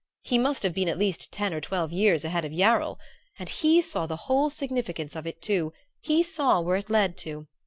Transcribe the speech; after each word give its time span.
He 0.23 0.39
must 0.39 0.63
have 0.63 0.73
been 0.73 0.87
at 0.89 0.97
least 0.97 1.31
ten 1.31 1.53
or 1.53 1.61
twelve 1.61 1.91
years 1.91 2.25
ahead 2.25 2.43
of 2.43 2.51
Yarrell; 2.51 2.99
and 3.37 3.47
he 3.47 3.81
saw 3.83 4.07
the 4.07 4.15
whole 4.25 4.49
significance 4.49 5.15
of 5.15 5.27
it, 5.27 5.43
too 5.43 5.73
he 6.01 6.23
saw 6.23 6.59
where 6.59 6.77
it 6.77 6.89
led 6.89 7.17
to. 7.17 7.45